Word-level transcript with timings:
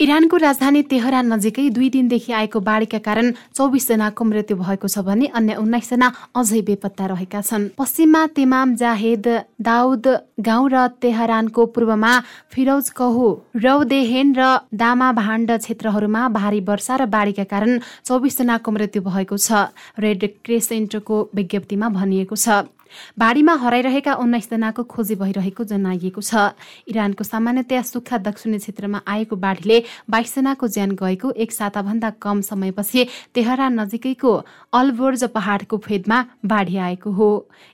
इरानको 0.00 0.36
राजधानी 0.38 0.82
तेहरान 0.86 1.26
नजिकै 1.26 1.62
दुई 1.74 1.88
दिनदेखि 1.90 2.32
आएको 2.32 2.60
बाढीका 2.62 2.98
कारण 3.02 3.30
चौबिसजनाको 3.50 4.24
मृत्यु 4.24 4.56
भएको 4.56 4.86
छ 4.86 5.02
भने 5.02 5.26
अन्य 5.34 5.54
उन्नाइसजना 5.58 6.08
अझै 6.38 6.60
बेपत्ता 6.62 7.06
रहेका 7.10 7.40
छन्। 7.42 7.64
पश्चिममा 7.74 8.22
तेमाम 8.30 8.74
जाहेद 8.78 9.26
दाउद 9.58 10.06
गाउँ 10.38 10.68
र 10.70 10.86
तेहरानको 11.02 11.66
पूर्वमा 11.74 12.12
फिरोज 12.46 12.90
कहु 12.94 13.26
रौदेहेन 13.58 14.28
र 14.38 14.42
दामा 14.70 15.08
भाण्ड 15.18 15.50
क्षेत्रहरूमा 15.58 16.22
भारी 16.30 16.60
वर्षा 16.62 16.94
र 16.94 17.10
बाढीका 17.10 17.50
कारण 17.50 17.82
चौबिसजनाको 18.06 18.70
मृत्यु 18.70 19.02
भएको 19.02 19.36
छ। 19.36 19.74
रेड 19.98 20.22
क्रेसेन्टको 20.46 21.16
विज्ञप्तिमा 21.34 21.88
भनिएको 21.98 22.36
छ। 22.38 22.70
बाढीमा 23.18 23.54
हराइरहेका 23.54 24.14
उन्नाइसजनाको 24.16 24.82
खोजी 24.84 25.14
भइरहेको 25.14 25.64
जनाइएको 25.64 26.20
छ। 26.20 26.54
इरानको 26.88 27.24
सामान्यतया 27.24 27.82
सुक्खा 27.82 28.18
दक्षिणी 28.18 28.58
क्षेत्रमा 28.58 29.00
आएको 29.06 29.36
बाढीले 29.36 29.78
बाइसजनाको 30.10 30.68
ज्यान 30.68 30.90
गएको 30.96 31.30
एक 31.36 31.52
साताभन्दा 31.52 32.10
कम 32.22 32.40
समयपछि 32.40 33.06
तेहरान 33.34 33.80
नजिकैको 33.80 34.32
अलबोर्ज 34.72 35.24
पहाडको 35.34 35.76
फेदमा 35.78 36.18
बाढी 36.46 36.76
आएको 36.78 37.10
हो। 37.10 37.30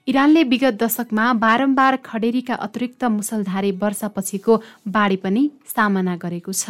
इरानले 0.07 0.43
विगत 0.45 0.83
दशकमा 0.83 1.25
बारम्बार 1.41 1.95
खडेरीका 2.05 2.55
अतिरिक्त 2.65 3.03
मुसलधारे 3.11 3.71
वर्षापछिको 3.81 4.61
बाढी 4.89 5.17
पनि 5.17 5.49
सामना 5.67 6.15
गरेको 6.17 6.51
छ। 6.53 6.69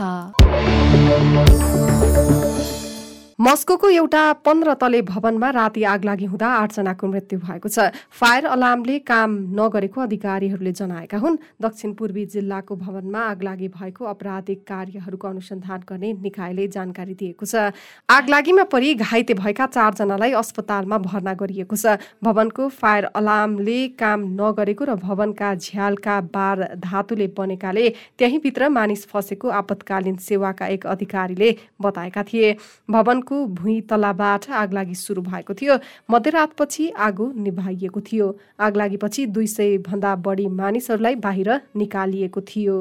मस्को 3.39 3.89
एउटा 3.89 4.21
पन्ध्र 4.45 4.73
तले 4.73 5.01
भवनमा 5.01 5.49
राति 5.51 5.83
आगलागी 5.83 6.25
हुँदा 6.25 6.47
आठजनाको 6.47 7.07
मृत्यु 7.07 7.39
भएको 7.39 7.69
छ। 7.69 7.91
फायर 8.09 8.45
अलार्मले 8.47 8.99
काम 8.99 9.31
नगरेको 9.51 10.01
अधिकारीहरूले 10.01 10.71
जनाएका 10.71 11.17
हुन्। 11.17 11.37
दक्षिण 11.61 11.93
पूर्वी 11.93 12.25
जिल्लाको 12.25 12.75
भवनमा 12.75 13.19
आगलागी 13.19 13.67
भएको 13.67 14.05
आपराधिक 14.05 14.63
कार्यहरूको 14.63 15.27
अनुसन्धान 15.27 15.83
गर्ने 15.83 16.13
निकायले 16.23 16.67
जानकारी 16.67 17.13
दिएको 17.13 17.45
छ। 17.45 17.75
आगलागीमा 18.07 18.63
परि 18.71 18.93
घाइते 18.95 19.33
भएका 19.35 19.65
चारजनालाई 19.67 20.31
अस्पतालमा 20.31 20.97
भर्ना 21.03 21.33
गरिएको 21.35 21.75
छ। 21.75 21.99
भवनको 22.23 22.69
फायर 22.71 23.03
अलार्मले 23.13 23.99
काम 23.99 24.23
नगरेको 24.39 24.83
र 24.85 24.95
भवनका 24.95 25.53
झ्यालका 25.55 26.15
बार 26.31 26.79
धातुले 26.79 27.27
बनेकाले 27.35 27.89
त्यहीँभित्र 28.15 28.69
मानिस 28.71 29.05
फसेको 29.11 29.49
आपतकालीन 29.51 30.15
सेवाका 30.23 30.67
एक 30.71 30.87
अधिकारीले 30.87 31.55
बताएका 31.83 32.23
थिए। 32.23 32.55
भवन 32.89 33.21
भवनको 33.25 33.45
भुइँ 33.55 33.81
तलाबाट 33.81 34.49
आगलागी 34.51 34.95
सुरु 34.95 35.21
भएको 35.21 35.53
थियो। 35.53 35.77
मध्यरातपछि 36.11 36.89
आगो 36.89 37.31
निभाइएको 37.35 38.01
थियो। 38.01 38.27
आगलागीपछि 38.59 39.25
दुई 39.27 39.47
सय 39.47 39.77
भन्दा 39.81 40.15
बढी 40.15 40.47
मानिसहरूलाई 40.47 41.15
बाहिर 41.15 41.49
निकालिएको 41.75 42.41
थियो। 42.41 42.77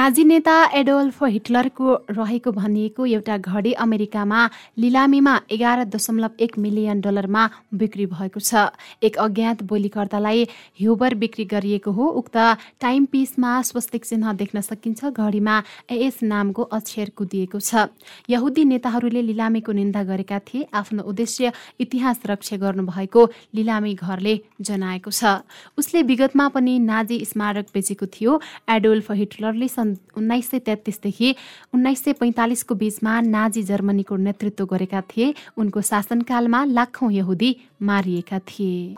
नाजी 0.00 0.22
नेता 0.24 0.52
एडोल्फ 0.80 1.18
हिटलरको 1.24 1.94
रहेको 2.10 2.50
भनिएको 2.52 3.06
एउटा 3.06 3.36
घडी 3.36 3.72
अमेरिकामा 3.84 4.38
लिलामीमा 4.80 5.34
एघार 5.52 5.82
दशमलव 5.92 6.40
एक 6.40 6.56
मिलियन 6.58 7.00
डलरमा 7.04 7.42
बिक्री 7.74 8.06
भएको 8.08 8.40
छ। 8.40 8.62
एक 9.04 9.18
अज्ञात 9.20 9.62
बोलीकर्तालाई 9.62 10.44
ह्युबर 10.80 11.14
बिक्री 11.20 11.44
गरिएको 11.44 11.92
हो। 11.92 12.06
उक्त 12.20 12.36
टाइम 12.80 13.04
पिसमा 13.12 13.50
स्वस्तिक 13.62 14.04
चिन्ह 14.04 14.32
देख्न 14.40 14.60
सकिन्छ। 14.62 15.04
घडीमा 15.12 15.56
एएस 15.90 16.22
नामको 16.24 16.62
अक्षर 16.72 17.12
कुदिएको 17.12 17.60
छ। 17.60 17.92
यहुदी 18.30 18.64
नेताहरूले 18.72 19.22
लिलामीको 19.22 19.72
निन्दा 19.74 20.02
गरेका 20.08 20.38
थिए। 20.48 20.68
आफ्नो 20.72 21.04
उद्देश्य 21.04 21.52
इतिहास 21.78 22.24
रक्षा 22.32 22.56
गर्नुभएको 22.56 23.26
लिलामी 23.52 23.94
घरले 24.00 24.34
जनाएको 24.64 25.12
छ। 25.12 25.44
उसले 25.76 26.02
विगतमा 26.08 26.48
पनि 26.56 26.78
नाजी 26.88 27.20
स्मारक 27.26 27.76
बेचेको 27.76 28.06
थियो। 28.08 28.40
एडोल्फ 28.70 29.12
हिटलरले 29.20 29.68
उन्नाइस 30.16 30.50
सय 30.50 30.58
तेत्तिसदेखि 30.58 31.34
उन्नाइस 31.74 32.04
सय 32.04 32.12
पैँतालिसको 32.12 32.74
बिचमा 32.74 33.20
नाजी 33.20 33.62
जर्मनीको 33.62 34.16
नेतृत्व 34.16 34.66
गरेका 34.66 35.00
थिए। 35.00 35.34
उनको 35.58 35.80
शासनकालमा 35.80 36.64
लाखौँ 36.64 37.12
यहुदी 37.12 37.56
मारिएका 37.82 38.38
थिए। 38.38 38.96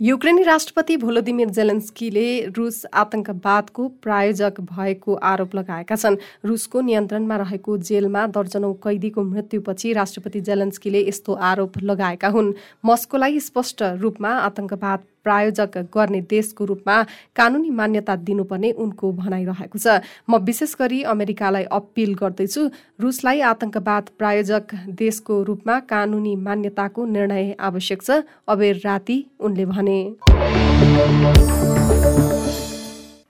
युक्रेनी 0.00 0.42
राष्ट्रपति 0.42 0.96
भोलोदिमिर 0.96 1.48
जेलेन्स्कीले 1.48 2.46
रुस 2.56 2.86
आतंकवादको 2.94 3.88
प्रायोजक 4.02 4.60
भएको 4.60 5.14
आरोप 5.14 5.54
लगाएका 5.54 5.96
छन्। 5.96 6.16
रुसको 6.44 6.80
नियन्त्रणमा 6.80 7.36
रहेको 7.36 7.76
जेलमा 7.78 8.26
दर्जनौं 8.26 8.72
कैदीको 8.74 9.22
मृत्युपछि 9.22 9.92
राष्ट्रपति 9.92 10.40
जेलेन्स्कीले 10.40 11.08
यस्तो 11.08 11.32
आरोप 11.34 11.78
लगाएका 11.82 12.28
हुन्। 12.28 12.52
मस्कोलाई 12.84 13.40
स्पष्ट 13.40 13.82
रूपमा 14.00 14.30
आतंकवाद 14.40 15.00
प्रायोजक 15.24 15.78
गर्ने 15.94 16.20
देशको 16.30 16.64
रूपमा 16.64 16.96
कानुनी 17.36 17.70
मान्यता 17.70 18.16
दिनुपर्ने 18.18 18.70
उनको 18.74 19.12
भनाइरहेको 19.12 19.78
छ। 19.78 20.00
म 20.28 20.38
विशेष 20.44 20.74
गरी 20.78 21.02
अमेरिकालाई 21.08 21.64
अपिल 21.72 22.14
गर्दैछु 22.14 22.62
रुसलाई 23.00 23.40
आतंकवाद 23.50 24.04
प्रायोजक 24.18 24.74
देशको 25.00 25.42
रूपमा 25.42 25.78
कानुनी 25.88 26.34
मान्यताको 26.38 27.04
निर्णय 27.08 27.54
आवश्यक 27.60 28.02
छ 28.02 28.22
अबेर 28.48 28.80
राति 28.84 29.18
उनले 29.40 29.64
भने। 29.66 29.98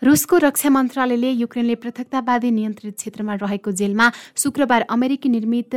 रुसको 0.03 0.37
रक्षा 0.38 0.69
मन्त्रालयले 0.71 1.31
युक्रेनले 1.31 1.75
पृथकतावादी 1.77 2.50
नियन्त्रित 2.50 2.94
क्षेत्रमा 2.97 3.34
रहेको 3.37 3.71
जेलमा 3.71 4.06
शुक्रबार 4.34 4.83
अमेरिकी 4.91 5.28
निर्मित 5.28 5.75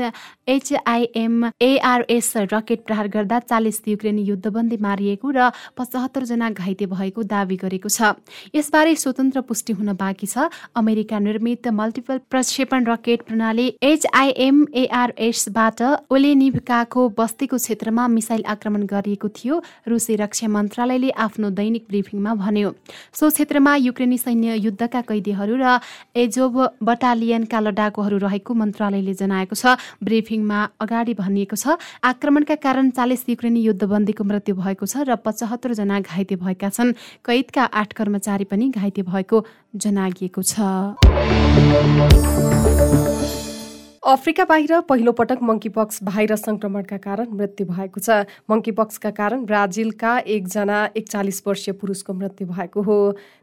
एचआइएम 0.48 1.46
एआरएस 1.62 2.32
रकेट 2.54 2.86
प्रहार 2.88 3.08
गर्दा 3.16 3.40
चालिस 3.42 3.82
युक्रेनी 3.88 4.24
युद्धबन्दी 4.24 4.78
मारिएको 4.80 5.32
र 5.32 5.50
पचहत्तर 5.78 6.24
जना 6.26 6.50
घाइते 6.52 6.86
भएको 6.88 7.24
दावी 7.24 7.56
गरेको 7.58 7.90
छ। 7.90 8.16
यसबारे 8.56 8.96
स्वतन्त्र 8.96 9.42
पुष्टि 9.44 9.74
हुन 9.74 9.94
बाँकी 9.94 10.28
छ। 10.28 10.48
अमेरिका 10.74 11.20
निर्मित 11.20 11.68
मल्टिपल 11.74 12.18
प्रक्षेपण 12.32 12.86
रकेट 12.88 13.22
प्रणाली 13.28 13.68
एचआइएम 13.84 14.66
एआरएसबाट 14.74 15.82
ओलेनिभकाको 16.10 17.08
बस्तीको 17.20 17.58
क्षेत्रमा 17.58 18.08
मिसाइल 18.08 18.44
आक्रमण 18.48 18.88
गरिएको 18.88 19.30
थियो 19.36 19.62
रुसी 19.88 20.16
रक्षा 20.16 20.48
मन्त्रालयले 20.48 21.10
आफ्नो 21.28 21.50
दैनिक 21.52 21.86
ब्रिफिङमा 21.90 22.34
भन्यो। 22.40 22.74
सो 23.12 23.30
क्षेत्रमा 23.30 23.76
युक्रेनी 23.84 24.13
सैन्य 24.18 24.56
युद्धका 24.56 25.02
कैदीहरू 25.02 25.56
र 25.56 25.80
एजोब 26.16 26.54
बटालियनका 26.84 27.60
लडाकुहरू 27.60 28.18
रहेको 28.18 28.54
मन्त्रालयले 28.54 29.14
जनाएको 29.14 29.56
छ। 29.56 29.76
ब्रिफिङमा 30.04 30.60
अगाडि 30.80 31.14
भनिएको 31.14 31.56
छ 31.56 31.78
आक्रमणका 32.04 32.56
कारण 32.56 32.90
चालिस 32.92 33.22
युक्रेनी 33.30 33.62
युद्धबन्दीको 33.64 34.24
मृत्यु 34.24 34.56
भएको 34.56 34.86
छ 34.86 35.04
र 35.08 35.16
पचहत्तर 35.20 35.74
जना 35.74 36.00
घाइते 36.02 36.36
भएका 36.36 36.70
छन्। 36.70 36.94
कैदका 37.26 37.64
आठ 37.64 37.94
कर्मचारी 37.94 38.46
पनि 38.46 38.70
घाइते 38.72 39.02
भएको 39.04 39.38
जनागिएको 39.76 40.42
छ। 40.44 40.62
अफ्रिका 44.04 44.44
बाहिर 44.46 44.80
पहिलो 44.84 45.12
पटक 45.16 45.42
मङ्कीपक्स 45.42 46.04
भाइरस 46.04 46.42
संक्रमणका 46.44 46.98
कारण 47.04 47.28
मृत्यु 47.32 47.68
भएको 47.68 48.00
छ। 48.00 48.28
मङ्कीपक्सका 48.52 49.12
कारण 49.16 49.46
ब्राजिलका 49.48 50.12
एकजना 50.28 50.80
एकचालिस 50.92 51.40
वर्षीय 51.46 51.74
पुरुषको 51.80 52.14
मृत्यु 52.14 52.48
भएको 52.50 52.82
हो। 52.84 52.98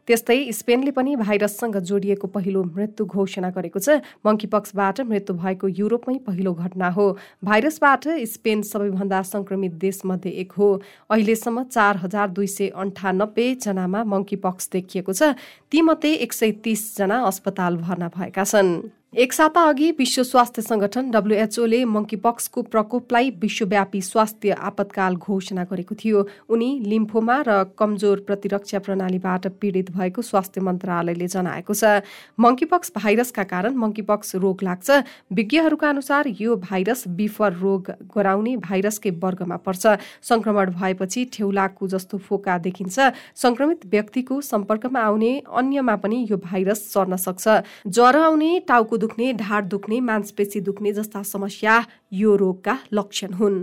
त्यस्तै 0.05 0.37
स्पेनले 0.53 0.93
पनि 0.93 1.17
भाइरससँग 1.17 1.81
जोडिएको 1.81 2.27
पहिलो 2.37 2.65
मृत्यु 2.77 3.07
घोषणा 3.07 3.51
गरेको 3.57 3.81
छ। 3.81 4.05
मङ्कीपक्सबाट 4.21 5.01
मृत्यु 5.09 5.37
भएको 5.41 5.73
युरोपमै 5.81 6.19
पहिलो 6.29 6.53
घटना 6.53 6.93
हो। 6.93 7.09
भाइरसबाट 7.41 8.21
स्पेन 8.29 8.63
सबैभन्दा 8.69 9.23
संक्रमित 9.33 9.81
देशमध्ये 9.81 10.37
एक 10.45 10.53
हो। 10.61 10.71
अहिलेसम्म 11.09 11.65
चार 11.73 12.05
हजार 12.05 12.37
दुई 12.37 12.53
सय 12.53 12.69
अन्ठानब्बे 12.77 13.49
जनामा 13.65 14.05
मङ्कीपक्स 14.13 14.71
देखिएको 14.77 15.13
छ। 15.17 15.35
तीमध्ये 15.73 16.15
एक 16.21 16.33
सय 16.37 16.51
तिसजना 16.61 17.25
अस्पताल 17.25 17.77
भर्ना 17.81 18.13
भएका 18.13 18.45
छन्। 18.45 19.00
एक 19.13 19.33
साता 19.33 19.61
अघि 19.69 19.91
विश्व 19.91 20.23
स्वास्थ्य 20.23 20.63
संगठन 20.63 21.11
डब्लुएचओले 21.11 21.85
मङ्कीपक्सको 21.85 22.63
प्रकोपलाई 22.63 23.31
विश्वव्यापी 23.43 24.01
स्वास्थ्य 24.01 24.51
आपतकाल 24.55 25.15
घोषणा 25.17 25.65
गरेको 25.67 25.95
थियो। 25.99 26.23
उनी 26.47 26.69
लिम्फोमा 26.87 27.39
र 27.43 27.75
कमजोर 27.75 28.21
प्रतिरक्षा 28.23 28.79
प्रणालीबाट 28.79 29.47
पीडित 29.59 29.91
भएको 29.91 30.23
स्वास्थ्य 30.23 30.61
मन्त्रालयले 30.63 31.27
जनाएको 31.27 31.75
छ। 31.75 32.07
मङ्कीपक्स 32.39 32.93
भाइरसका 32.95 33.45
कारण 33.51 33.75
मङ्कीपक्स 33.75 34.35
रोग 34.37 34.63
लाग्छ। 34.63 35.03
विज्ञहरूका 35.35 35.89
अनुसार 35.91 36.31
यो 36.39 36.55
भाइरस 36.71 37.05
बिफर 37.11 37.53
रोग 37.59 37.91
गराउने 38.15 38.57
भाइरसकै 38.63 39.11
वर्गमा 39.11 39.57
पर्छ। 39.67 39.99
संक्रमण 40.23 40.71
भएपछि 40.79 41.25
ठेउलाको 41.35 41.89
जस्तो 41.89 42.19
फोका 42.31 42.59
देखिन्छ। 42.63 43.11
संक्रमित 43.35 43.91
व्यक्तिको 43.91 44.41
सम्पर्कमा 44.53 45.01
आउने 45.03 45.35
अन्यमा 45.51 45.97
पनि 45.99 46.27
यो 46.31 46.37
भाइरस 46.47 46.87
सर्न 46.95 47.17
सक्छ। 47.19 47.91
ज्वरो 47.91 48.23
आउने 48.23 48.51
टाउको 48.71 48.99
दुख्ने 49.01 49.33
ढाड 49.33 49.69
दुख्ने 49.69 50.01
मांसपेशी 50.01 50.61
दुख्ने 50.61 50.93
जस्ता 50.93 51.23
समस्या 51.25 51.81
यो 52.13 52.37
रोगका 52.37 52.77
लक्षण 52.93 53.33
हुन्। 53.35 53.57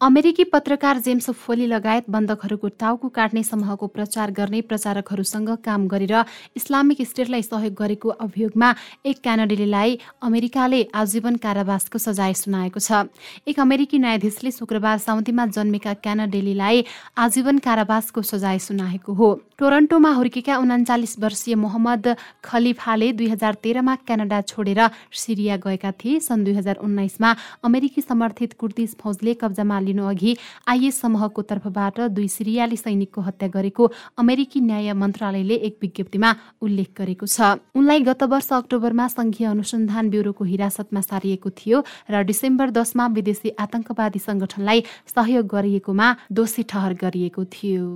अमेरिकी 0.00 0.44
पत्रकार 0.44 0.98
जेम्स 0.98 1.28
फोली 1.38 1.66
लगायत 1.66 2.04
बन्धकहरूको 2.10 2.68
टाउको 2.80 3.08
काट्ने 3.08 3.42
समूहको 3.44 3.86
प्रचार 3.86 4.30
गर्ने 4.32 4.60
प्रचारकहरूसँग 4.64 5.48
काम 5.60 5.86
गरेर 5.88 6.14
इस्लामिक 6.56 7.02
स्टेटलाई 7.04 7.42
सहयोग 7.42 7.74
गरेको 7.76 8.08
अभियोगमा 8.24 8.68
एक 9.04 9.20
क्यानाडेलीलाई 9.22 9.98
अमेरिकाले 10.24 10.80
आजीवन 10.94 11.36
कारावासको 11.36 11.98
सजाय 11.98 12.32
सुनाएको 12.34 12.80
छ। 12.80 13.12
एक 13.44 13.60
अमेरिकी 13.60 13.98
न्यायाधीशले 13.98 14.50
शुक्रबार 14.50 14.98
साउदीमा 14.98 15.46
जन्मेका 15.52 15.94
क्यानाडेलीलाई 16.00 16.84
आजीवन 17.20 17.58
कारावासको 17.60 18.22
सजाय 18.24 18.58
सुनाएको 18.58 19.12
हो। 19.12 19.28
टोरन्टोमा 19.60 20.10
हुर्केका 20.16 20.56
उन्चालिस 20.56 21.18
वर्षीय 21.20 21.54
मोहम्मद 21.60 22.16
खलिफाले 22.40 23.12
दुई 23.12 23.28
हजार 23.28 23.54
तेह्रमा 23.60 23.94
क्यानाडा 24.08 24.40
छोडेर 24.48 24.80
सिरिया 25.12 25.56
गएका 25.60 25.92
थिए। 26.00 26.20
सन् 26.20 26.44
दुई 26.44 26.56
हजार 26.56 26.80
उन्नाइसमा 26.80 27.36
अमेरिकी 27.68 28.00
समर्थित 28.00 28.56
कुर्दिस 28.56 28.96
फौजले 28.96 29.34
कब्जामा 29.36 29.80
लिनु 29.90 30.06
अघि 30.06 30.36
आइएस 30.70 31.00
समूहको 31.00 31.42
तर्फबाट 31.50 32.00
दुई 32.14 32.28
सिरियाली 32.30 32.76
सैनिकको 32.76 33.20
हत्या 33.20 33.48
गरेको 33.50 33.90
अमेरिकी 34.18 34.60
न्याय 34.62 34.92
मन्त्रालयले 34.94 35.56
एक 35.68 35.74
विज्ञप्तिमा 35.82 36.30
उल्लेख 36.62 36.88
गरेको 36.98 37.26
छ। 37.26 37.58
उनलाई 37.74 38.00
गत 38.06 38.22
वर्ष 38.30 38.48
अक्टोबरमा 38.52 39.06
संघीय 39.08 39.46
अनुसन्धान 39.46 40.10
ब्युरोको 40.10 40.44
हिरासतमा 40.44 41.00
सारिएको 41.00 41.50
थियो 41.58 41.82
र 42.10 42.22
डिसेम्बर 42.30 42.70
दसमा 42.70 43.06
विदेशी 43.16 43.50
आतंकवादी 43.58 44.20
संगठनलाई 44.20 44.80
सहयोग 45.08 45.46
गरिएकोमा 45.54 46.08
दोषी 46.32 46.62
ठहर 46.70 46.92
गरिएको 47.02 47.44
थियो। 47.50 47.86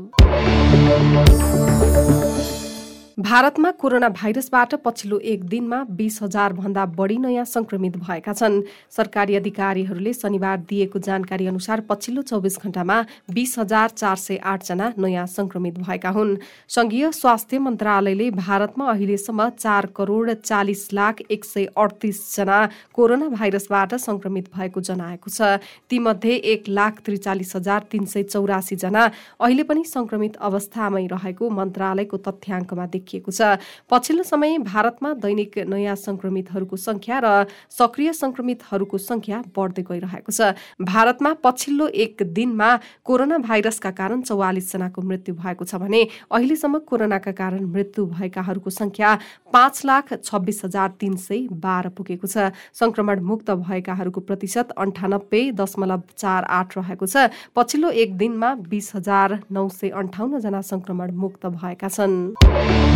भारतमा 3.18 3.70
कोरोना 3.70 4.08
भाइरसबाट 4.10 4.74
पछिल्लो 4.84 5.18
एक 5.22 5.42
दिनमा 5.46 5.76
बीस 5.90 6.18
हजार 6.22 6.52
भन्दा 6.52 6.84
बढी 6.94 7.16
नयाँ 7.16 7.44
संक्रमित 7.44 7.96
भएका 7.96 8.32
छन्। 8.32 8.60
सरकारी 8.90 9.34
अधिकारीहरूले 9.36 10.12
शनिबार 10.12 10.56
दिएको 10.68 10.98
जानकारी 10.98 11.46
अनुसार 11.46 11.80
पछिल्लो 11.88 12.22
चौबिस 12.22 12.58
घण्टामा 12.58 13.00
बीस 13.30 13.54
हजार 13.58 13.88
चार 13.90 14.16
सय 14.16 14.36
आठजना 14.44 14.92
नयाँ 14.98 15.26
संक्रमित 15.26 15.78
भएका 15.78 16.10
हुन्। 16.10 16.36
संघीय 16.68 17.10
स्वास्थ्य 17.12 17.58
मन्त्रालयले 17.60 18.30
भारतमा 18.32 18.90
अहिलेसम्म 18.90 19.48
चार 19.50 19.86
करोड 19.96 20.32
चालिस 20.34 20.92
लाख 20.92 21.22
एक 21.30 21.44
सय 21.44 21.64
अडतिसजना 21.76 22.58
कोरोना 22.94 23.28
भाइरसबाट 23.28 23.94
संक्रमित 24.00 24.50
भएको 24.56 24.80
जनाएको 24.80 25.30
छ। 25.30 25.62
तीमध्ये 25.90 26.34
एक 26.34 26.68
लाख 26.68 27.00
त्रिचालिस 27.06 27.56
हजार 27.56 27.86
तीन 27.92 28.04
सय 28.06 28.22
चौरासी 28.24 28.76
जना 28.76 29.06
अहिले 29.40 29.62
पनि 29.62 29.84
संक्रमित 29.86 30.36
अवस्थामै 30.42 31.06
रहेको 31.06 31.50
मन्त्रालयको 31.52 32.16
तथ्याङ्कमा 32.26 32.86
देखिएको 33.04 33.30
छ। 33.30 33.60
पछिल्लो 33.90 34.22
समय 34.24 34.58
भारतमा 34.64 35.12
दैनिक 35.20 35.58
नयाँ 35.68 35.94
संक्रमितहरूको 35.96 36.76
संख्या 36.78 37.20
र 37.20 37.46
सक्रिय 37.70 38.12
संक्रमितहरूको 38.14 38.98
संख्या 38.98 39.42
बढ्दै 39.52 39.82
गइरहेको 39.84 40.32
छ। 40.32 40.56
भारतमा 40.80 41.32
पछिल्लो 41.44 41.86
एक 41.94 42.22
दिनमा 42.32 42.70
कोरोना 43.04 43.38
भाइरसका 43.38 43.90
कारण 43.92 44.22
चौवालिस 44.22 44.72
जनाको 44.72 45.02
मृत्यु 45.02 45.34
भएको 45.34 45.64
छ 45.64 45.76
भने 45.76 46.02
अहिलेसम्म 46.32 46.78
कोरोनाका 46.88 47.32
कारण 47.32 47.64
मृत्यु 47.68 48.06
भएकाहरूको 48.08 48.70
संख्या 48.72 49.18
पाँच 49.52 49.84
लाख 49.84 50.12
छब्बिस 50.24 50.64
हजार 50.64 50.88
तिन 51.00 51.16
सय 51.18 51.46
बाह्र 51.52 51.88
पुगेको 51.92 52.26
छ। 52.26 52.50
संक्रमण 52.72 53.20
मुक्त 53.22 53.50
भएकाहरूको 53.60 54.20
प्रतिशत 54.22 54.72
अन्ठानब्बे 54.78 55.42
दशमलव 55.52 56.02
चार 56.16 56.44
आठ 56.50 56.78
रहेको 56.78 57.06
छ। 57.06 57.28
पछिल्लो 57.52 57.90
एक 57.92 58.16
दिनमा 58.16 58.54
बिस 58.64 58.94
हजार 58.94 59.38
नौ 59.52 59.68
सय 59.70 59.88
अन्ठाउन्न 59.92 60.40
जना 60.40 60.60
संक्रमण 60.64 61.12
मुक्त 61.14 61.46
भएका 61.46 61.88
छन्। 61.88 62.93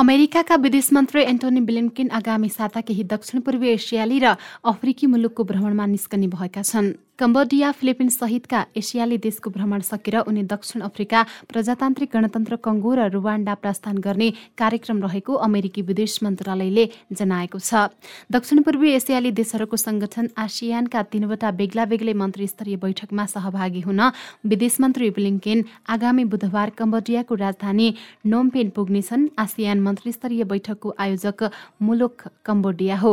अमेरिकाका 0.00 0.56
विदेश 0.56 0.88
मन्त्री 0.92 1.22
एन्टोनी 1.22 1.60
ब्लिन्किन 1.60 2.08
आगामी 2.10 2.48
साता 2.48 2.80
केही 2.80 3.04
दक्षिण 3.04 3.40
पूर्वी 3.44 3.68
एसियाली 3.68 4.18
र 4.24 4.26
अफ्रिकी 4.64 5.06
मुलुकको 5.06 5.44
भ्रमणमा 5.44 5.86
निस्कने 5.86 6.26
भएका 6.32 6.62
छन्। 6.62 6.88
कम्बोडिया 7.20 7.70
फिलिपिन्स 7.72 8.16
सहितका 8.18 8.58
एसियाली 8.76 9.16
देशको 9.20 9.50
भ्रमण 9.52 9.80
सकेर 9.84 10.16
उनी 10.20 10.42
दक्षिण 10.48 10.82
अफ्रिका 10.82 11.20
प्रजातान्त्रिक 11.48 12.10
गणतन्त्र 12.12 12.56
कङ्गो 12.64 12.94
र 12.96 13.08
रुवान्डा 13.12 13.54
प्रस्थान 13.60 13.98
गर्ने 14.00 14.28
कार्यक्रम 14.56 15.02
रहेको 15.04 15.34
अमेरिकी 15.46 15.82
विदेश 15.84 16.14
मन्त्रालयले 16.24 16.84
जनाएको 17.12 17.58
छ। 17.60 17.92
दक्षिण 18.32 18.62
पूर्वी 18.64 18.92
एसियाली 18.92 19.32
देशहरूको 19.36 19.76
संगठन 19.76 20.28
आसियानका 20.38 21.02
तीनवटा 21.12 21.50
बेग्ला 21.60 21.84
बेग्लै 21.92 22.14
मन्त्री 22.16 22.46
स्तरीय 22.46 22.80
बैठकमा 22.80 23.26
सहभागी 23.34 23.80
हुन 23.84 24.00
विदेश 24.48 24.80
मन्त्री 24.80 25.10
ब्लिङ्केन 25.20 25.64
आगामी 25.92 26.24
बुधबार 26.32 26.72
कम्बोडियाको 26.80 27.34
राजधानी 27.36 27.88
नोमपेन 28.24 28.72
पुग्नेछन्। 28.72 29.28
आसियान 29.36 29.84
मन्त्री 29.84 30.12
स्तरीय 30.12 30.44
बैठकको 30.48 30.94
आयोजक 30.98 31.50
मुलुक 31.84 32.16
कम्बोडिया 32.46 32.96
हो। 32.96 33.12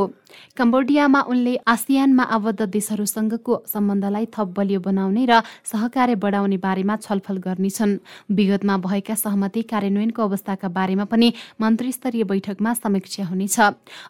कम्बोडियामा 0.57 1.21
उनले 1.27 1.55
आसियानमा 1.67 2.23
आबद्ध 2.23 2.61
देशहरूसँगको 2.61 3.63
सम्बन्ध 3.67 3.97
सम्बन्धलाई 3.97 4.25
थप 4.35 4.53
बलियो 4.57 4.79
बनाउने 4.79 5.25
र 5.25 5.41
सहकार्य 5.63 6.15
बढाउने 6.15 6.57
बारेमा 6.57 6.95
छलफल 6.97 7.37
गर्नेछन्। 7.37 7.97
विगतमा 8.29 8.77
भएका 8.77 9.15
सहमति 9.15 9.61
कार्यान्वयनको 9.63 10.21
अवस्थाका 10.23 10.67
बारेमा 10.67 11.05
पनि 11.05 11.33
मन्त्री 11.61 11.91
स्तरीय 11.91 12.23
बैठकमा 12.23 12.73
समीक्षा 12.73 13.23
हुनेछ। 13.25 13.59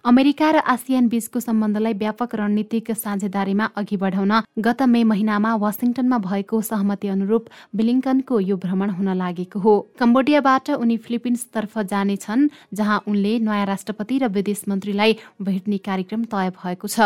अमेरिका 0.05 0.51
र 0.51 0.57
आसियान 0.57 1.07
बीचको 1.07 1.39
सम्बन्धलाई 1.39 1.93
व्यापक 1.93 2.35
रणनीतिक 2.35 2.91
साझेदारीमा 2.93 3.65
अघि 3.75 3.97
बढाउन 3.97 4.33
गत 4.59 4.81
मे 4.83 5.03
महिनामा 5.03 5.55
वासिङटनमा 5.55 6.17
भएको 6.17 6.61
सहमति 6.61 7.07
अनुरूप 7.07 7.45
बिलिङ्कनको 7.75 8.39
यो 8.39 8.55
भ्रमण 8.57 8.89
हुन 8.89 9.09
लागेको 9.13 9.59
हो। 9.59 9.73
कम्बोडियाबाट 9.99 10.69
उनी 10.69 10.97
फिलिपिन्सतर्फ 10.97 11.77
जानेछन् 11.85 12.47
जहाँ 12.73 13.01
उनले 13.07 13.33
नयाँ 13.39 13.65
राष्ट्रपति 13.65 14.17
र 14.17 14.27
विदेश 14.27 14.63
मन्त्रीलाई 14.67 15.17
भेट्ने 15.41 15.77
कार्यक्रम 15.79 16.06
तय 16.07 16.49
भएको 16.49 16.87
छ। 16.87 16.99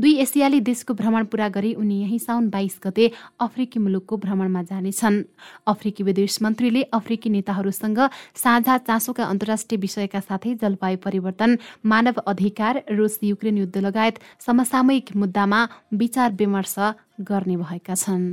दुई 0.00 0.14
एसियाली 0.20 0.60
देशको 0.60 0.94
भ्रमण 0.94 1.24
पूरा 1.24 1.48
गरी 1.48 1.74
उनी 1.74 2.00
यही 2.02 2.18
साउन 2.18 2.48
बाइस 2.50 2.78
गते 2.84 3.10
अफ्रिकी 3.40 3.78
मुलुकको 3.80 4.16
भ्रमणमा 4.16 4.62
जानेछन्। 4.62 5.22
अफ्रिकी 5.66 6.02
विदेश 6.02 6.38
मन्त्रीले 6.42 6.82
अफ्रिकी 6.92 7.30
नेताहरूसँग 7.30 7.98
साझा 8.34 8.78
चासोका 8.78 9.24
अन्तर्राष्ट्रिय 9.24 9.80
विषयका 9.80 10.20
साथै 10.20 10.54
जलवायु 10.54 10.98
परिवर्तन 11.04 11.58
मानव 11.86 12.16
अधिकार 12.26 12.82
रुस 12.90 13.18
युक्रेन 13.22 13.58
युद्ध 13.58 13.76
लगायत 13.78 14.18
समसामयिक 14.46 15.16
मुद्दामा 15.16 15.60
विचार 15.94 16.32
विमर्श 16.32 16.74
गर्ने 17.20 17.56
भएका 17.56 17.94
छन्। 17.94 18.24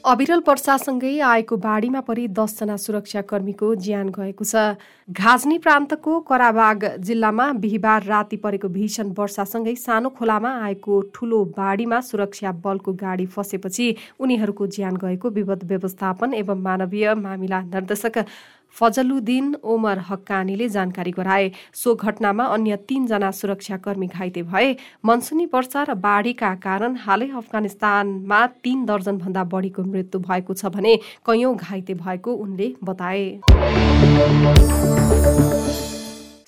अविरल 0.00 0.40
वर्षासँगै 0.46 1.18
आएको 1.20 1.56
बाढीमा 1.56 2.00
परि 2.00 2.26
दसजना 2.30 2.76
सुरक्षाकर्मीको 2.76 3.74
ज्यान 3.76 4.08
गएको 4.08 4.44
छ। 4.44 4.80
घाजनी 5.08 5.58
प्रान्तको 5.58 6.20
कराबाग 6.24 6.84
जिल्लामा 6.98 7.46
बिहिबार 7.60 8.04
राति 8.04 8.36
परेको 8.36 8.68
भीषण 8.70 9.12
वर्षासँगै 9.18 9.74
सानो 9.76 10.08
खोलामा 10.16 10.50
आएको 10.64 11.00
ठूलो 11.14 11.44
बाढीमा 11.52 12.00
सुरक्षा 12.00 12.52
बलको 12.64 12.92
गाडी 12.96 13.26
फसेपछि 13.28 13.88
उनीहरूको 14.20 14.66
ज्यान 14.66 14.96
गएको 14.96 15.30
विपद 15.36 15.64
व्यवस्थापन 15.68 16.34
एवं 16.34 16.62
मानवीय 16.62 17.14
मामिला 17.16 17.60
निर्देशक 17.68 18.18
फजलुद्दिन 18.76 19.54
ओमर 19.64 19.98
हक्कानीले 20.08 20.68
जानकारी 20.68 21.10
गराए। 21.12 21.50
सो 21.74 21.94
घटनामा 21.94 22.44
अन्य 22.54 22.76
तीनजना 22.88 23.30
सुरक्षाकर्मी 23.30 24.06
घाइते 24.08 24.42
भए। 24.44 24.76
मनसुनी 25.04 25.46
वर्षा 25.54 25.82
र 25.82 25.94
बाढीका 26.00 26.54
कारण 26.64 26.96
हालै 27.04 27.28
अफगानिस्तानमा 27.36 28.40
तीन 28.64 28.84
दर्जनभन्दा 28.86 29.44
बढीको 29.52 29.82
मृत्यु 29.84 30.20
भएको 30.20 30.54
छ 30.54 30.72
भने 30.74 30.96
कैयौं 31.26 31.54
घाइते 31.56 31.94
भएको 31.96 32.30
उनले 32.34 32.74
बताए। 32.84 33.24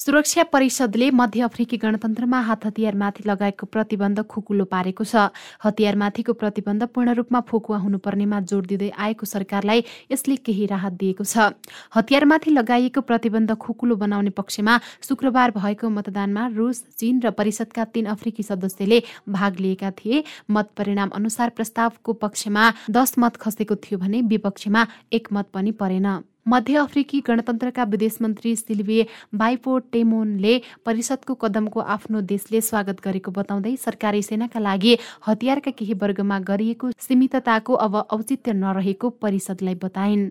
सुरक्षा 0.03 0.43
परिषदले 0.53 1.11
मध्य 1.11 1.41
अफ्रिकी 1.43 1.77
गणतन्त्रमा 1.79 2.39
हात 2.43 2.65
हतियारमाथि 2.67 3.23
लगाएको 3.27 3.67
प्रतिबन्ध 3.67 4.23
खुकुलो 4.27 4.65
पारेको 4.67 5.05
छ। 5.05 5.31
हतियारमाथिको 5.63 6.33
प्रतिबन्ध 6.33 6.83
पूर्ण 6.91 7.15
रूपमा 7.15 7.41
फुकुवा 7.47 7.79
हुनुपर्नेमा 7.79 8.41
जोड 8.51 8.67
दिँदै 8.67 8.89
आएको 8.99 9.27
सरकारलाई 9.27 9.85
यसले 10.11 10.37
केही 10.43 10.67
राहत 10.67 10.93
दिएको 10.99 11.25
छ। 11.25 11.55
हतियारमाथि 11.95 12.51
लगाइएको 12.51 13.01
प्रतिबन्ध 13.07 13.55
खुकुलो 13.55 13.97
बनाउने 14.03 14.35
पक्षमा 14.35 14.75
शुक्रबार 15.07 15.55
भएको 15.55 15.91
मतदानमा 15.93 16.49
रुस 16.51 16.83
चीन 16.99 17.23
र 17.23 17.31
परिषदका 17.39 17.85
तीन 17.95 18.11
अफ्रिकी 18.11 18.43
सदस्यले 18.43 19.03
भाग 19.31 19.63
लिएका 19.63 19.91
थिए। 20.03 20.25
मत 20.51 20.75
परिणाम 20.75 21.15
अनुसार 21.15 21.55
प्रस्तावको 21.55 22.13
पक्षमा 22.27 22.67
दस 22.91 23.15
मत 23.23 23.39
खसेको 23.39 23.79
थियो 23.79 24.03
भने 24.03 24.27
विपक्षमा 24.27 24.87
एक 25.13 25.33
मत 25.33 25.55
पनि 25.55 25.79
परेन। 25.79 26.11
मध्य 26.47 26.77
अफ्रिकी 26.77 27.21
गणतन्त्रका 27.27 27.85
विदेश 27.85 28.17
मन्त्री 28.21 28.55
सिल्भिए 28.57 29.07
बाइपो 29.35 29.79
टेमोनले 29.93 30.59
परिषदको 30.87 31.35
कदमको 31.35 31.81
आफ्नो 31.95 32.21
देशले 32.33 32.61
स्वागत 32.61 33.01
गरेको 33.05 33.31
बताउँदै 33.31 33.77
सरकारी 33.77 34.23
सेनाका 34.23 34.61
लागि 34.61 34.97
हतियारका 35.27 35.71
केही 35.71 35.95
वर्गमा 36.03 36.39
गरिएको 36.49 36.91
सीमितताको 36.99 37.75
अब 37.87 37.95
औचित्य 37.97 38.53
नरहेको 38.55 39.11
परिषदलाई 39.23 39.75
बताइन्। 39.85 40.31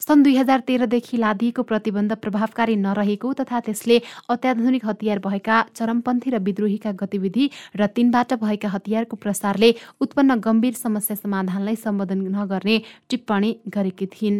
सन् 0.00 0.22
दुई 0.22 0.36
हजार 0.36 0.60
तेह्रदेखि 0.68 1.16
लादिएको 1.16 1.62
प्रतिबन्ध 1.62 2.12
प्रभावकारी 2.18 2.76
नरहेको 2.78 3.32
तथा 3.40 3.60
त्यसले 3.66 4.00
अत्याधुनिक 4.28 4.86
हतियार 4.86 5.18
भएका 5.20 5.56
चरमपन्थी 5.76 6.30
र 6.30 6.38
विद्रोहीका 6.40 6.92
गतिविधि 7.00 7.50
र 7.76 7.86
तिनबाट 7.96 8.34
भएका 8.42 8.68
हतियारको 8.68 9.16
प्रसारले 9.16 9.74
उत्पन्न 10.00 10.38
गम्भीर 10.40 10.74
समस्या 10.76 11.16
समाधानलाई 11.16 11.76
सम्बोधन 11.78 12.20
नगर्ने 12.36 12.76
टिप्पणी 13.10 13.50
गरेकी 13.68 14.06
थिइन्। 14.08 14.38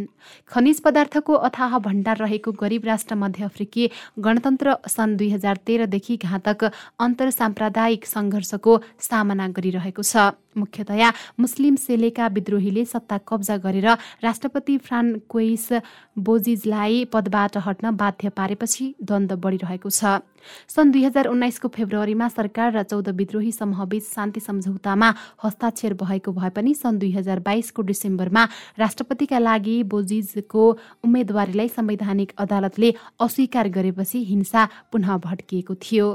खनिज 0.52 0.80
पदार्थको 0.80 1.34
अथाह 1.48 1.78
भण्डार 1.78 2.16
रहेको 2.18 2.52
गरिब 2.52 2.84
राष्ट्र 2.86 3.14
मध्य 3.14 3.44
अफ्रिकी 3.44 3.90
गणतन्त्र 4.18 4.76
सन् 4.88 5.16
दुई 5.16 5.30
हजार 5.30 5.56
तेह्रदेखि 5.66 6.16
घातक 6.18 6.64
अन्तर 7.00 7.30
साम्प्रदायिक 7.30 8.06
सङ्घर्षको 8.06 8.72
सामना 9.00 9.48
गरिरहेको 9.56 10.02
छ। 10.02 10.32
मुख्यतया 10.56 11.12
मुस्लिम 11.40 11.76
सेलेका 11.76 12.26
विद्रोहीले 12.28 12.84
सत्ता 12.84 13.18
कब्जा 13.28 13.56
गरेर 13.58 13.88
राष्ट्रपति 14.24 14.76
फ्रान्कोइस 14.78 15.68
बोजिजलाई 16.18 17.04
पदबाट 17.12 17.56
हट्न 17.66 17.90
बाध्य 17.96 18.28
पारेपछि 18.30 18.94
द्वन्द्व 19.02 19.36
बढिरहेको 19.36 19.90
छ। 19.90 20.18
सन् 20.68 20.90
दुई 20.92 21.02
हजार 21.04 21.26
उन्नाइसको 21.26 21.68
फेब्रुअरीमा 21.68 22.28
सरकार 22.28 22.72
र 22.72 22.82
चौध 22.82 23.08
विद्रोही 23.10 23.50
समूहबीच 23.52 24.04
शान्ति 24.04 24.40
सम्झौतामा 24.40 25.08
हस्ताक्षर 25.44 25.94
भएको 25.94 26.32
भए 26.32 26.50
पनि 26.50 26.74
सन् 26.74 26.98
दुई 26.98 27.10
हजार 27.12 27.38
बाइसको 27.40 27.82
डिसेम्बरमा 27.82 28.44
राष्ट्रपतिका 28.78 29.38
लागि 29.38 29.82
बोजिजको 29.84 30.64
उम्मेदवारीलाई 31.04 31.68
संवैधानिक 31.68 32.32
अदालतले 32.38 32.94
अस्वीकार 33.20 33.68
गरेपछि 33.68 34.24
हिंसा 34.24 34.68
पुनः 34.92 35.16
भड्किएको 35.26 35.74
थियो। 35.74 36.06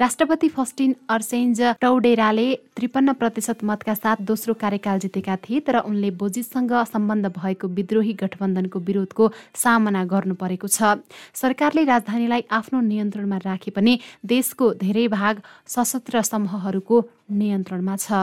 राष्ट्रपति 0.00 0.48
फस्टिन 0.48 0.94
अर्सेन्ज 1.08 1.62
टौडेराले 1.80 2.48
त्रिपन्न 2.76 3.12
प्रतिशत 3.14 3.64
मतका 3.78 3.94
साथ 3.94 4.26
दोस्रो 4.26 4.54
कार्यकाल 4.58 4.98
जितेका 4.98 5.36
थिए 5.46 5.60
तर 5.62 5.76
उनले 5.86 6.10
बोजिजसँग 6.18 6.72
सम्बन्ध 6.90 7.26
भएको 7.30 7.68
विद्रोही 7.78 8.12
गठबन्धनको 8.18 8.78
विरोधको 8.82 9.30
सामना 9.54 10.02
गर्नु 10.10 10.34
परेको 10.34 10.66
छ। 10.66 10.98
सरकारले 11.30 11.86
राजधानीलाई 11.86 12.42
आफ्नो 12.50 12.80
नियन्त्रणमा 12.82 13.38
राखे 13.46 13.70
पनि 13.70 13.94
देशको 14.26 14.74
धेरै 14.82 15.06
भाग 15.14 15.34
सशस्त्र 15.70 16.26
समूहहरूको 16.26 16.96
नियन्त्रणमा 17.38 17.94
छ। 18.02 18.18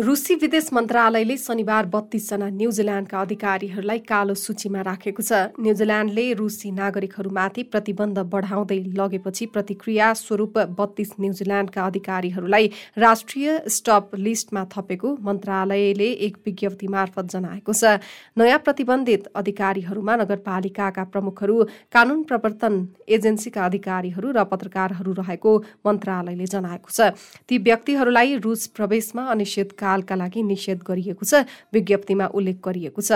रुसी 0.00 0.34
विदेश 0.34 0.68
मन्त्रालयले 0.72 1.36
शनिबार 1.36 1.86
बत्तीसजना 1.92 2.46
न्युजिल्यान्डका 2.50 3.20
अधिकारीहरूलाई 3.20 3.98
कालो 4.08 4.34
सूचीमा 4.34 4.80
राखेको 4.80 5.22
छ। 5.22 5.52
न्युजिल्यान्डले 5.60 6.24
रुसी 6.40 6.70
नागरिकहरूमाथि 6.72 7.62
प्रतिबन्ध 7.68 8.18
बढाउँदै 8.32 8.78
लगेपछि 8.96 9.46
प्रतिक्रिया 9.52 10.06
स्वरूप 10.16 10.56
बत्तीस 10.72 11.10
न्युजिल्यान्डका 11.20 11.84
अधिकारीहरूलाई 11.84 12.66
राष्ट्रिय 12.96 13.48
स्टप 13.68 14.16
लिस्टमा 14.16 14.62
थपेको 14.72 15.08
मन्त्रालयले 15.20 16.08
एक 16.26 16.36
विज्ञप्ति 16.46 16.88
मार्फत 16.88 17.28
जनाएको 17.28 17.72
छ। 17.74 18.00
नयाँ 18.40 18.58
प्रतिबन्धित 18.64 19.28
अधिकारीहरूमा 19.36 20.16
नगरपालिकाका 20.16 21.04
प्रमुखहरू 21.12 21.58
कानुन 21.92 22.22
प्रवर्तन 22.24 22.80
एजेन्सीका 23.10 23.66
अधिकारीहरू 23.66 24.32
र 24.32 24.48
पत्रकारहरू 24.48 25.12
रहेको 25.20 25.52
मन्त्रालयले 25.84 26.48
जनाएको 26.48 26.88
छ। 26.88 27.12
ती 27.44 27.58
व्यक्तिहरूलाई 27.60 28.40
रुस 28.40 28.66
प्रवेशमा 28.72 29.28
अनिश्चितकाल 29.28 29.88
कालका 29.90 30.14
लागि 30.22 30.42
निषेध 30.46 30.78
गरिएको 30.88 31.24
छ 31.26 31.44
विज्ञप्तिमा 31.74 32.26
उल्लेख 32.38 32.58
गरिएको 32.64 33.00
छ। 33.02 33.10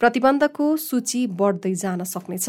प्रतिबन्धको 0.00 0.66
सूची 0.78 1.26
बढ्दै 1.40 1.74
जान 1.74 2.04
सक्नेछ। 2.04 2.46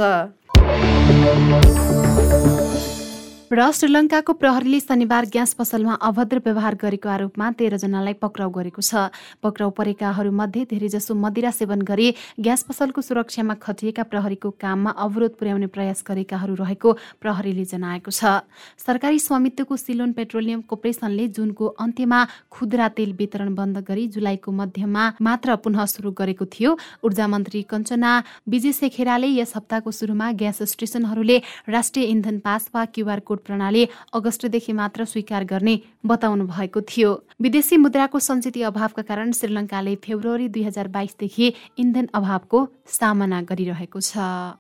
र 3.50 3.66
श्रीलङ्काको 3.74 4.34
प्रहरीले 4.38 4.80
शनिबार 4.80 5.26
ग्यास 5.34 5.54
पसलमा 5.58 5.94
अभद्र 6.06 6.38
व्यवहार 6.46 6.76
गरेको 6.78 7.10
आरोपमा 7.10 7.46
तेह्रजनालाई 7.58 8.14
पक्राउ 8.22 8.50
गरेको 8.54 8.82
छ। 8.82 9.10
पक्राउ 9.42 9.70
परेकाहरूमध्ये 9.74 10.66
धेरैजसो 10.70 11.16
मदिरा 11.18 11.52
सेवन 11.52 11.82
गरी 11.82 12.14
ग्यास 12.38 12.64
पसलको 12.70 13.02
सुरक्षामा 13.02 13.54
खटिएका 13.58 14.04
प्रहरीको 14.06 14.50
काममा 14.54 14.92
अवरोध 15.02 15.34
पुर्याउने 15.42 15.66
प्रयास 15.66 16.06
गरेकाहरू 16.06 16.54
रहेको 16.62 16.94
प्रहरीले 17.18 17.66
जनाएको 17.66 18.14
छ। 18.14 18.46
सरकारी 18.78 19.18
स्वामित्वको 19.18 19.76
सिलोन 19.76 20.14
पेट्रोलियम 20.14 20.62
कर्पोरेसनले 20.70 21.28
जुनको 21.34 21.66
अन्त्यमा 21.82 22.20
खुद्रा 22.54 22.88
तेल 22.94 23.18
वितरण 23.18 23.50
बन्द 23.58 23.82
गरी 23.90 24.06
जुलाईको 24.14 24.52
मध्यमा 24.54 25.04
मात्र 25.18 25.56
पुनः 25.58 25.86
सुरु 25.90 26.14
गरेको 26.14 26.46
थियो। 26.46 26.78
ऊर्जा 27.02 27.26
मन्त्री 27.28 27.66
कञ्चना 27.66 28.14
विजय 28.46 28.78
शेखेराले 28.78 29.34
यस 29.34 29.58
हप्ताको 29.58 29.90
सुरुमा 29.90 30.32
ग्यास 30.38 30.62
स्टेसनहरूले 30.70 31.42
राष्ट्रिय 31.68 32.06
इन्धन 32.14 32.40
पास 32.46 32.70
वा 32.76 32.86
क्युआर 32.94 33.20
कोड 33.26 33.38
प्रणाली 33.46 33.84
अगस्तदेखि 34.14 34.74
मात्र 34.74 35.06
स्वीकार 35.06 35.44
गर्ने 35.44 35.76
बताउनु 36.06 36.46
भएको 36.48 36.82
थियो। 36.82 37.12
विदेशी 37.42 37.78
मुद्राको 37.78 38.20
सञ्चित 38.20 38.58
अभावका 38.66 39.02
कारण 39.02 39.32
श्रीलङ्काले 39.32 39.96
फेब्रुअरी 40.04 40.48
दुई 40.50 40.64
हजार 40.64 40.88
बाइसदेखि 40.88 41.54
इन्धन 41.78 42.10
अभावको 42.14 42.68
सामना 42.88 43.42
गरिरहेको 43.50 44.00
छ। 44.00 44.56